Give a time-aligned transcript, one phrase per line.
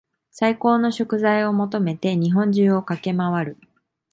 [0.31, 3.57] 最高の食材を求めて日本中を駆け回る